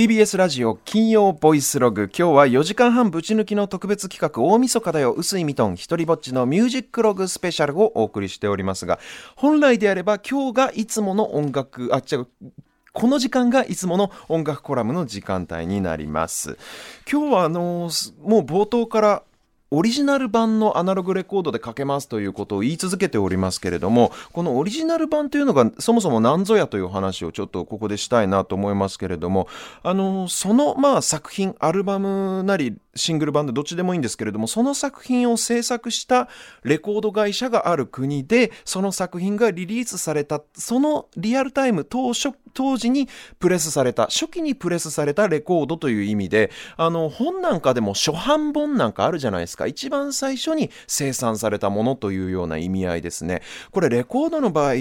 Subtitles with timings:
[0.00, 2.04] TBS ラジオ金曜ボイスログ。
[2.04, 5.76] 今日は4時間半ぶち抜きの特別企画大晦日だよ薄いミトン。
[5.76, 8.98] 一りぼっちのミュージックログスペシャルをお送りしておりますが
[9.36, 12.28] 本来であれば今日がいつもの音楽あ違う
[12.94, 16.56] この時間がいつもの音楽コラムの時間帯になります。
[17.06, 17.90] 今日はあの
[18.22, 19.22] もう冒頭から
[19.72, 29.46] オリジナル版のアナログレコードでかけますということを言い続けておりますけれども、このオリジナル版というのがそもそも何ぞやという話をちょっとここでしたいなと思いますけれども、
[29.84, 36.28] あの、そのまあ作品、アルバムなりシングル版でどっちでもいいんですけれども、その作品を制作した
[36.64, 43.08] レコード会社がある国で、その作品がリリースされた、そのリアルタイム当初、当時に
[43.38, 49.66] プレスされた、初期にプレスされたレコードという意味で、あの、本なんかでも初版本なんかあるじゃないですか。
[49.66, 53.42] 一番最初に生産されたものというような意味合いですね。
[53.70, 54.74] これレコードの場合、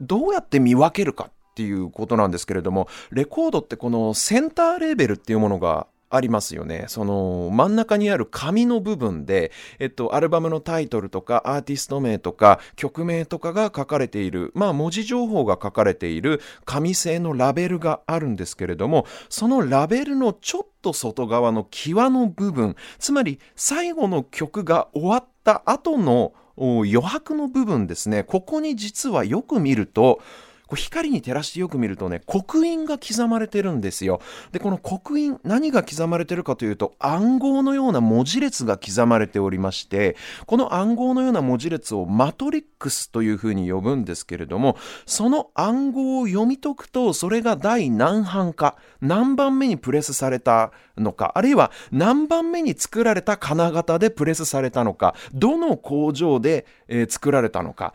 [0.00, 5.86] どうやって見分けるかっていうことなんですけれども、レコードってこのセンターレーベルっていうものが
[6.16, 6.86] ありますよね。
[6.88, 30.20] その真ん中にある紙の部分で、えっと、アルバムのタイトルとかアーティスト名とか曲名とかが書かれている、まあ文字情報が書かれている紙製のラベルがあるんですけれども、そのラベルのちょっと外側の際の部分、つまり最後の曲が終わった後の余白の部分ですね、ここに実はよく見ると、
[30.66, 34.20] こう光に照らしてよく見るとね、刻印が刻まれてるんですよ。
[34.52, 57.94] で、この刻印、何が刻まれてるかというと、暗号のような文字列が刻まれておりまして、この暗号のような文字列をマトリックスというふうに呼ぶんですけれども、その暗号を読み解くと、それが第何版か、何番目にプレスされたのか、あるいは何番目に作られた金型でプレスされたのか、どの工場で、えー、作られたのか、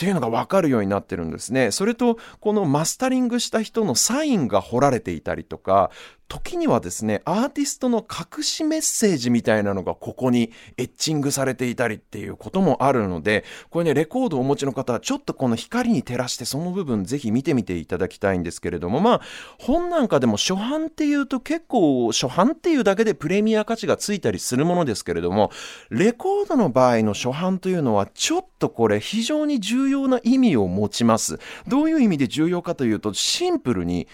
[0.00, 1.72] っていうのがわかるようになってるんですね。
[1.72, 5.90] それと、このマスタリングした人のサインが彫られていたりとか、
[6.30, 19.20] 時にはですね、アーティストの隠しメッセージみたいなのがここにエッチングされていたりっていうこともあるので、これね、レコードをお持ちの方はちょっとこの光に照らしてその部分ぜひ見てみていただきたいんですけれども、まあ、
[19.58, 25.50] 本なんかでも初版っていうと結構初版っていうだけでプレミア価値がついたりするものですけれども、
[25.90, 31.40] レコードの場合の初版というのはちょっとこれ非常に重要な意味を持ちます。
[31.66, 34.06] どういう意味で重要かというと、シンプルに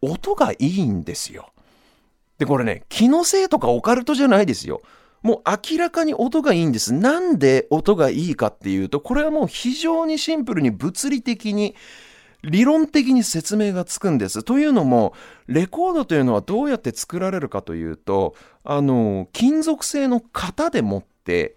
[0.00, 1.50] 音がいいんですよ。
[2.38, 4.82] で、これね、気のせいとかオカルトじゃないですよ。
[5.22, 6.92] もう明らかに音がいいんです。
[6.92, 11.74] なんで音がいいかっていうと、これはもう非常にシンプルに物理的に、
[12.42, 14.44] 理論的に説明がつくんです。
[14.44, 15.14] というのも、
[15.48, 21.56] レコードというのはどうやって作られるかというと、あの、金属製の型でもって、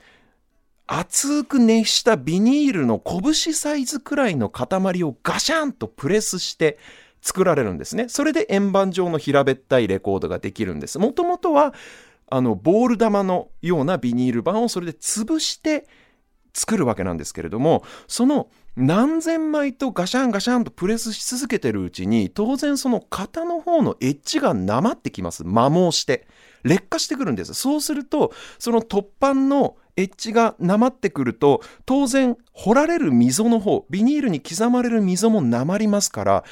[0.88, 6.80] 厚く熱したビニールの拳サイズくらいの塊をガシャンとプレスして、
[7.22, 8.10] 作られるんですね。
[8.10, 11.00] それで円盤状の平べったいレコードができるんです。
[11.00, 11.74] もともとは、
[12.28, 15.88] あの、ボール玉のようなビニール板をそれで潰して
[16.54, 25.44] 作るわけなんですけれども、その何千枚とガシャンガシャンとプレスし続けてるうちに、当然その型の方のエッジがなまってきます。
[25.44, 26.28] 摩耗して。
[26.64, 27.54] 劣化してくるんです。
[27.54, 36.44] そうすると、その突板のエッジがなまってくると、当然掘られる溝の方、ビニールに刻まれる溝もなまりますから、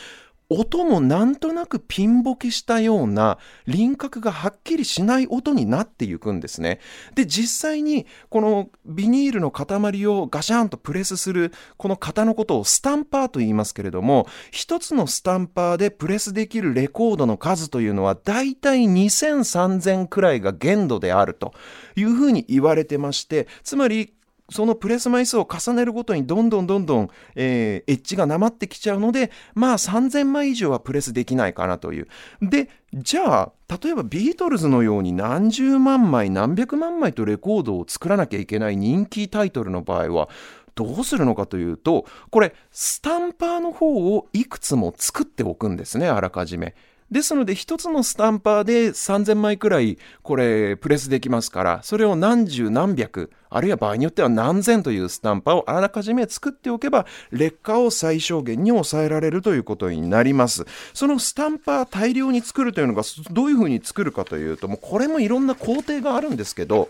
[0.50, 6.80] 音もなんとなくピンボケしたような輪郭がはっきりしない音になっていくんですね。
[7.16, 21.53] で、実際にこのビニールの塊をガシャンとプレスするこの型のことをスタンパーと言いますけれども、一つのスタンパーでプレスできるレコードの数というのはだいたい2000、3000くらいが限度であると
[21.96, 24.13] いうふうに言われてまして、つまり
[24.50, 32.08] そのプレス枚数を重ねるごとにどんどんどんどん、えー、エッジがなまってきちゃうので、まあ3000枚以上はプレスできないかなという。
[32.41, 40.30] で、じゃあ、例えばビートルズのように何十万枚、何百万枚とレコードを作らなきゃいけない人気タイトルの場合は、
[40.75, 46.75] どうするのかというと、これ、スタンパーの方をいくつも作っておくんですね、あらかじめ。
[47.10, 60.65] ですので、一つのスタンパーで3000枚くらい、これ、プレスできますから、それを何十何百、あるいは場合によっては何千というスタンパーをあらかじめ作っておけば、劣化を最小限に抑えられるということになります。
[60.94, 66.89] そのスタンパー大量に作るというのが、どういうふうに作るかというと、もうこれもいろんな工程があるんですけど、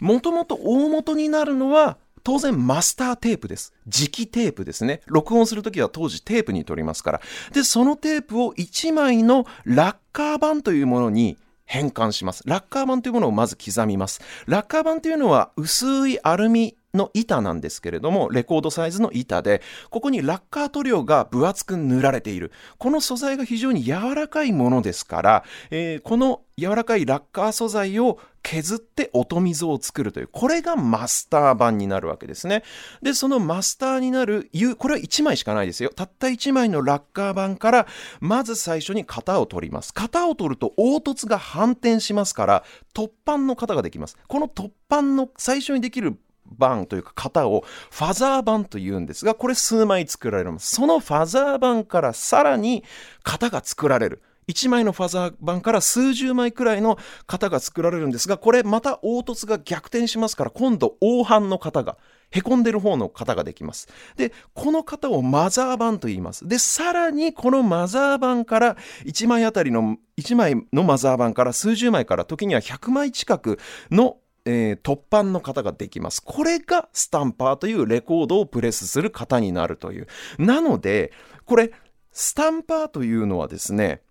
[0.00, 3.74] もともと大元になるのは、当然マスターテープです。
[3.86, 5.02] 磁気テープですね。
[5.06, 7.20] 録音するときは当時テープに撮りますから。
[7.52, 12.42] で、そのテープを1枚のラッカー板というものに変換します。
[12.46, 14.20] ラッカー板というものをまず刻みます。
[14.46, 22.52] ラッカー板というのは薄いアルミの板なんですけれども、レコードサイズの板で、ここにラッカー塗料が分厚く塗られている。
[22.78, 32.62] この素材が非常に柔らかいものですから、えー、この柔らかいラッカー素材を削って音溝を作るという、これがマスター版になるわけですね。
[33.02, 35.90] で、そのマスターになる、これは1枚しかないですよ。
[35.96, 37.86] たった1枚のラッカー版から、
[38.20, 39.92] まず最初に型を取ります。
[39.94, 42.64] 型を取ると凹凸が反転しますから、
[42.94, 44.18] 突版の型ができます。
[44.28, 46.18] この突版の最初にできる
[46.58, 50.74] 版というか型をファザー版というんですが、これ数枚作られます。
[50.74, 52.84] そのファザー版からさらに
[53.22, 54.22] 型が作られる。
[54.48, 61.96] 1枚のファザー版から数十枚くらいの型が作られるんですが、これまた凹凸が逆転しますから、今度黄斑の型が、
[62.30, 63.88] へこんでる方の型ができます。
[64.16, 66.46] で、この型をマザー版と言います。
[66.46, 73.58] で、さらにこのマザー版から1枚あたりの、1枚のマザー版から数十枚から時には100枚近く
[73.90, 76.22] のえー、突版の型ができます。
[76.22, 80.06] これがスタンパーというレコードをプレスする型になるという。
[80.38, 81.12] なので、
[81.44, 81.72] これ、
[82.12, 84.02] スタンパーというのはですね、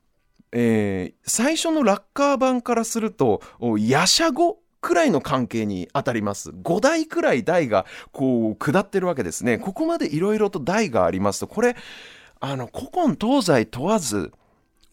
[0.52, 3.42] えー、最初のラッカー版からすると、
[3.80, 6.52] ヤシャ語くらいの関係に当たります。
[6.52, 9.58] 5台くらい台がこう下ってるわけですね。
[9.58, 11.76] ここまでいろいろと台がありますと、これ、
[12.40, 14.32] あの、古今東西問わず、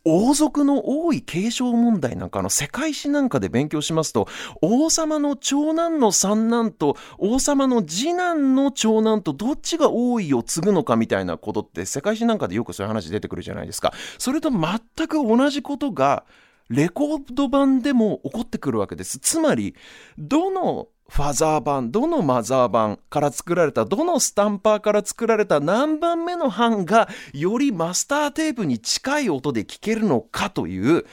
[0.05, 4.29] 王族の王位継承問題なんかの世界史なんかで勉強しますと、
[4.63, 13.93] 王様の長男の三男と王様の次男の長男とどっちが王位を継ぐのかみたいなことって世界史なんかでよくそういう話出てくるじゃないですか。
[14.19, 16.25] それと全く同じことが
[16.71, 19.19] レコード版でも起こってくるわけです。
[19.19, 19.75] つまり、
[20.19, 31.05] どのファザー版、どのマザー版から作られた、どのスタンパーから作られた何番目の版がよりマスターテープに近い音で聞けるのかという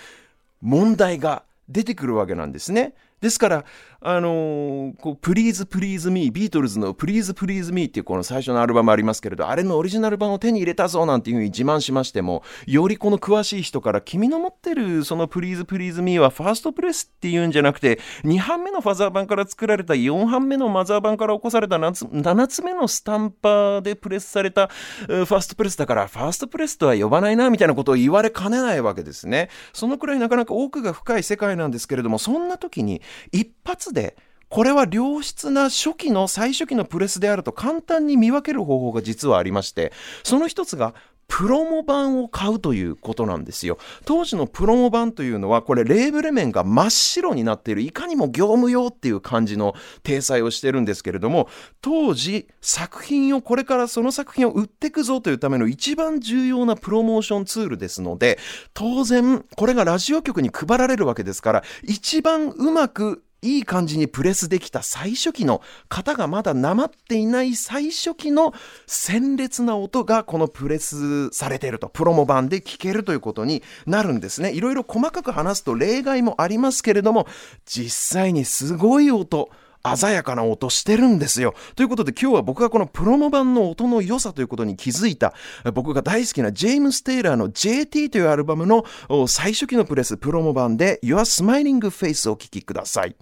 [0.61, 2.93] 問題が出てくるわけなんですね。
[3.21, 3.65] ですから、
[3.99, 29.49] あの、こう、 Please Please Me、ビートルズの Please Please Me っていうこの最初のアルバムありますけれど、あれのオリジナル版を手に入れたぞなんていうふうに自慢しましても、よりこの詳しい人から、君の持ってるその Please Please Me はファーストプレスっていうんじゃなくて、2版目のファザー版から作られた4版目のマザー版から起こされた 7, 7つ目のスタンパーでプレスされたファーストプレスだから、ファーストプレスとは呼ばないな、みたいなことを言われかねないわけですね。
[29.73, 33.01] そのくらいなかなか奥が深い世界なんですけれども、そんな時に
[33.31, 34.15] 一発で
[34.49, 39.91] これは良質な初期の最初期のプレスであると簡単に見分ける方法が実はありまして
[40.23, 40.93] その一つが
[41.27, 43.77] プロモ版を買うということなんですよ。
[44.05, 51.49] 当時のプロモ版というのは、これレーブル面が真っ白になっている、いかにも業務用っていう感じの体裁をしてるんですけれども、
[51.81, 58.39] 当時作品をこれからその作品を売ってくぞというための一番重要なプロモーションツールですので、
[58.73, 68.53] 当然これがラジオ局に配られるわけですから、一番うまくいい感じにプレスできた最初期の型がまだなまっていない最初期の
[68.87, 71.89] 鮮烈な音がこのプレスされていると。
[71.89, 74.51] プロモ版で聞けるということになるんですね。
[74.53, 77.27] いろいろ細かく話すと例外もありますけれども
[77.65, 79.49] 実際にすごい音
[79.95, 81.53] 鮮やかな音してるんですよ。
[81.75, 85.33] ということで今日は僕がこのプロモ版の音の良さということに気づいた
[85.73, 88.85] 僕が大好きなジェームス・テイラーの JT というアルバムの
[89.27, 93.15] 最初期のプレスプロモ版で Your Smiling Face をお聴きください。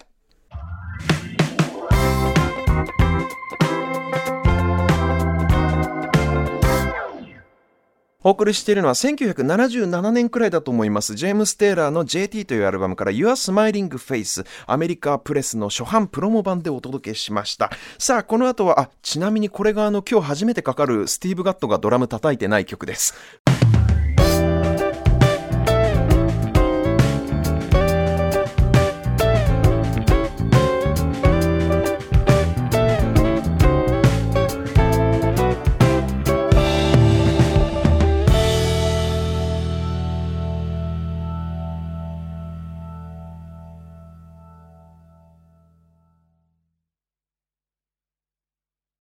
[8.26, 11.14] お送りしているのは1977年くらいだと思います。
[11.14, 17.70] ジェームス・テイラーの JT というアルバムから Your Smiling Face アメリカプレスの初版プロモ版でお届けしました。
[18.00, 23.14] さあ、この後は、あ、ちなみにこれがあの今日初めてかかるスティーブ・ガットがドラム叩いてない曲です。